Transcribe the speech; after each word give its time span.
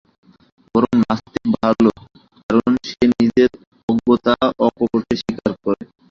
বরং 0.75 0.93
নাস্তিক 1.01 1.45
ভাল, 1.55 1.79
কারণ 2.49 2.71
সে 2.87 3.03
নিজের 3.13 3.49
অজ্ঞতা 3.89 4.33
অকপটে 4.65 5.13
স্বীকার 5.21 5.51
করে। 5.63 5.83